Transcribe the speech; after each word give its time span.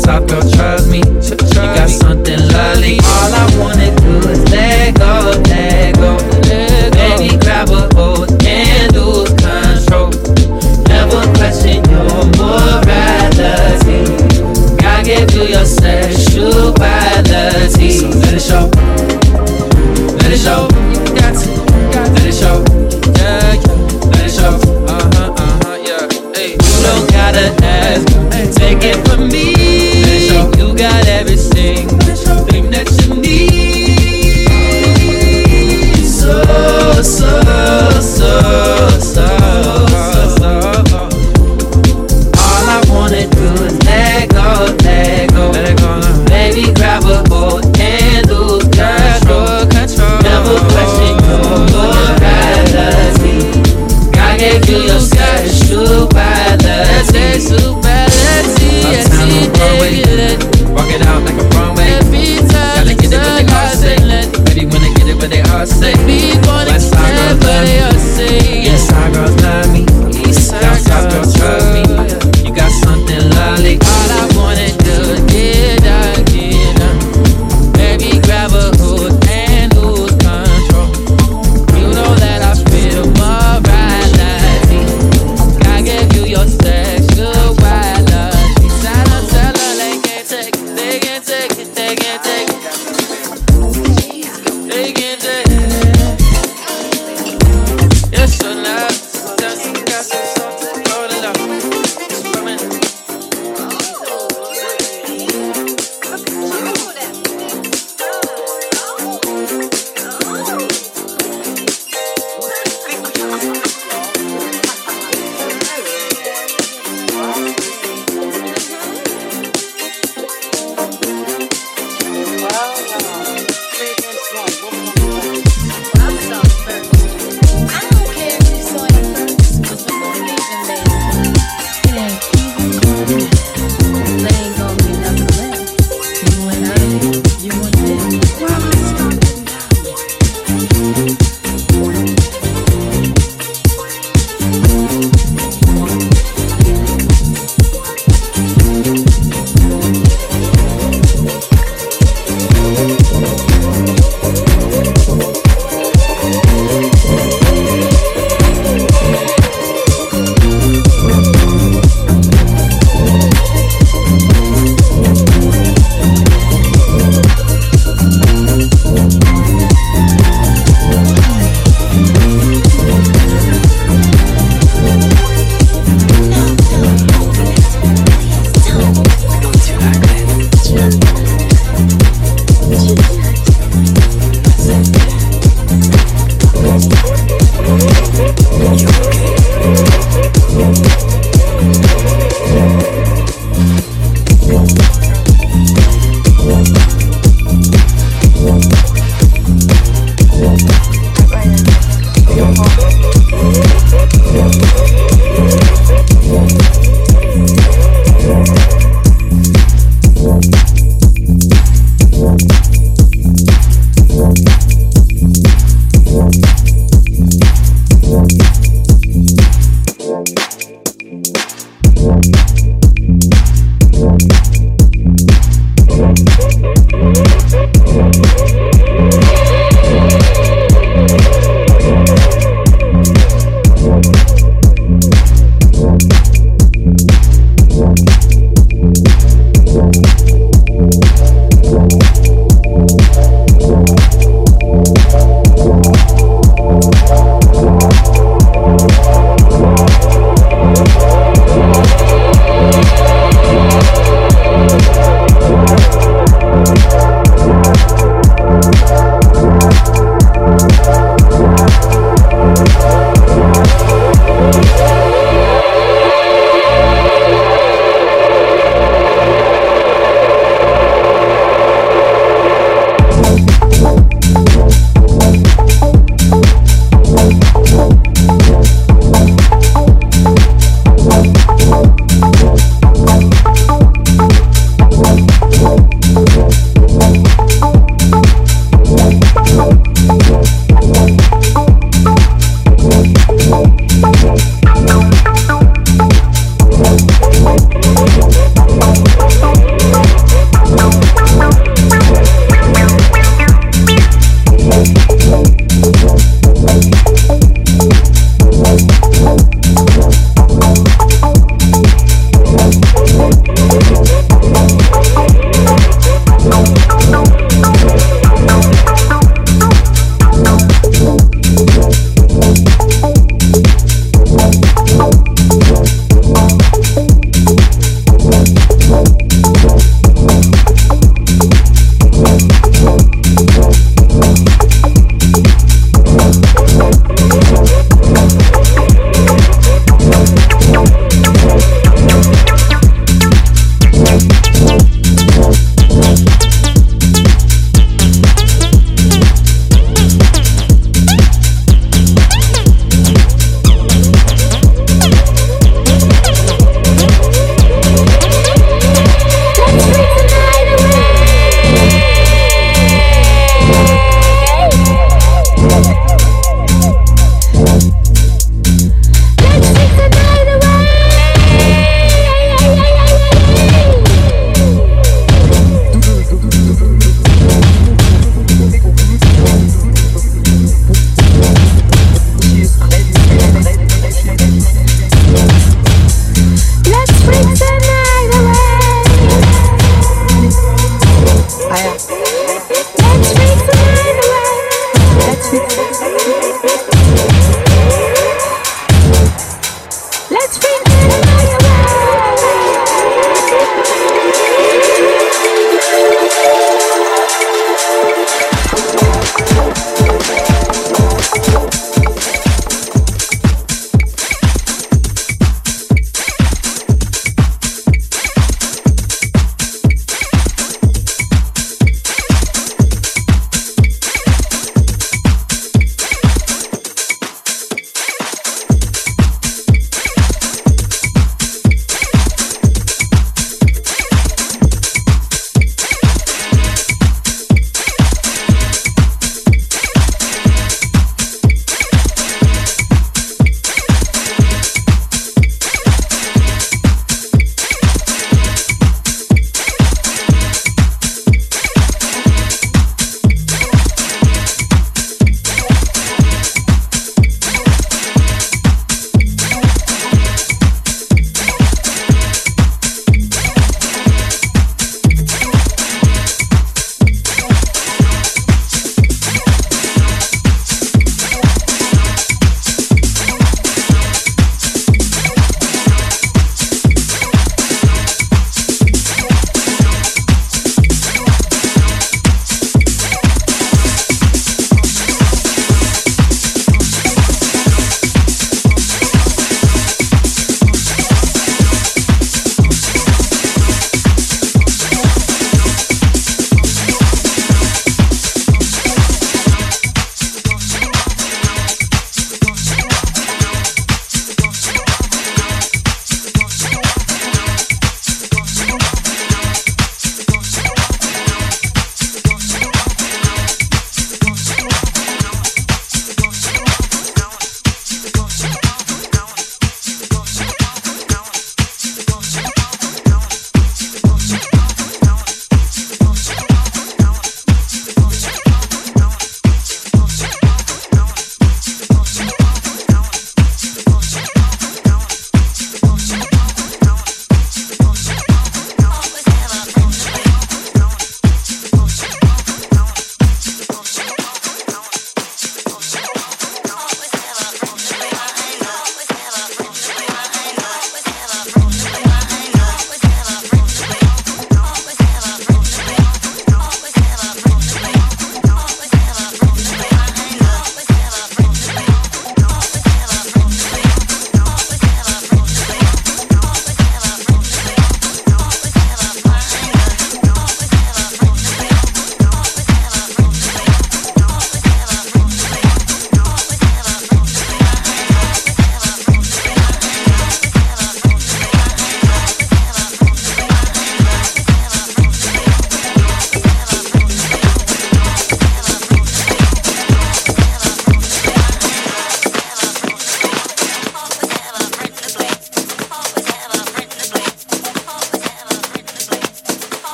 Za 0.00 0.20
to 0.20 0.40
trap. 0.50 0.79